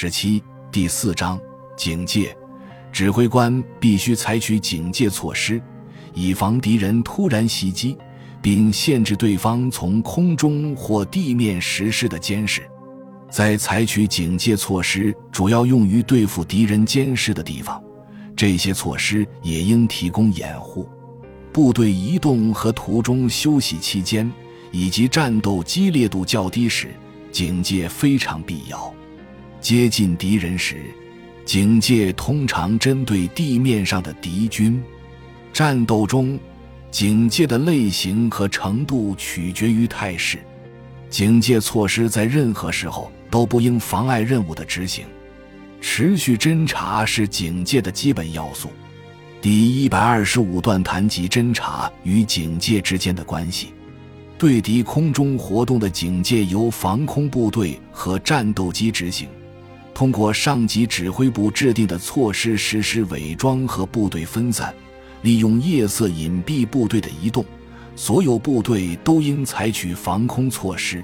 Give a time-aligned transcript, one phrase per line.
[0.00, 1.40] 十七第四章
[1.76, 2.32] 警戒，
[2.92, 5.60] 指挥官必须采取警戒措施，
[6.14, 7.98] 以防敌人突然袭击，
[8.40, 12.62] 并限制对方从空中或地面实施的监视。
[13.28, 17.82] 在采取警戒措施主要用于对付敌人监视的地方，
[18.36, 20.88] 这些措施也应提供掩护。
[21.52, 24.30] 部队移动和途中休息期间，
[24.70, 26.94] 以及战斗激烈度较低时，
[27.32, 28.94] 警戒非常必要。
[29.68, 30.76] 接近敌人时，
[31.44, 34.82] 警戒通常针对地面上的敌军。
[35.52, 36.40] 战斗中，
[36.90, 40.38] 警戒的类型和程度取决于态势。
[41.10, 45.04] 警戒措施在任何时候都不应妨碍任务的执行。
[45.82, 48.70] 持续侦察是警戒的基本要素。
[49.42, 53.74] 第一百二十五段谈及侦察与警戒之间的关系。
[54.38, 59.28] 对敌空中活动的警戒由防空部队和战斗机执行。
[59.98, 64.72] 通过上级指挥部制定的措施实施伪装和部队分散，
[65.22, 67.44] 利用夜色隐蔽部队的移动。
[67.96, 71.02] 所有部队都应采取防空措施。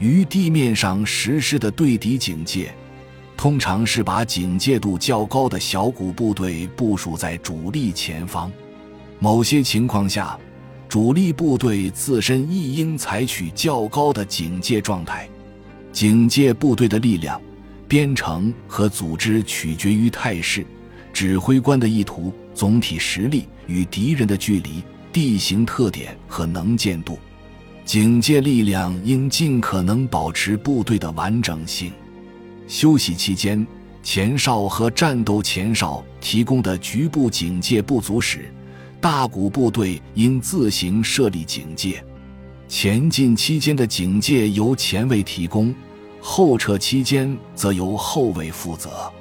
[0.00, 2.74] 于地面上实施的对敌警戒，
[3.36, 8.50] 通常是把警戒度较高的小股部队部署在主力前方。
[9.20, 10.36] 某些情况下，
[10.88, 15.28] 主力部队自身亦应采取较高的警戒状态。
[15.92, 17.40] 警戒部队的力量。
[17.88, 20.66] 编程和组织取决于态势、
[21.12, 27.18] 指挥官的意图、总体实力与敌人的距离、地形特点和能见度。
[27.84, 31.92] 警戒力量应尽可能保持部队的完整性。
[32.66, 33.64] 休息期间，
[34.02, 38.52] 前哨和战斗前哨提供的局部警戒不足时，
[39.00, 42.04] 大股部队应自行设立警戒。
[42.66, 45.72] 前进期间的警戒由前卫提供。
[46.20, 49.12] 后撤期间则由后卫负责，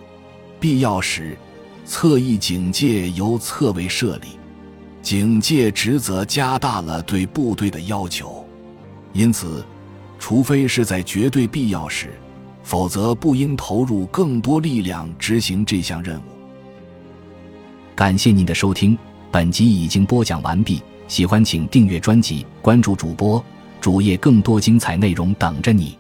[0.59, 1.38] 必要时，
[1.85, 4.29] 侧翼警戒由侧卫设立。
[5.01, 8.44] 警戒职责加大了对部队的要求，
[9.13, 9.63] 因此，
[10.17, 12.11] 除非是在绝对必要时，
[12.63, 16.23] 否则不应投入更多力量执行这项任务。
[17.95, 18.97] 感谢您的收听，
[19.31, 20.81] 本集已经播讲完毕。
[21.07, 23.44] 喜欢请订阅专辑，关注主播
[23.79, 25.95] 主页，更多精彩内容等着你。